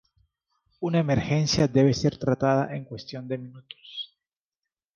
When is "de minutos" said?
3.27-4.17